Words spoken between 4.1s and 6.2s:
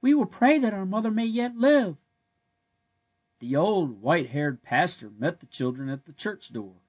haired pastor met the chil dren at the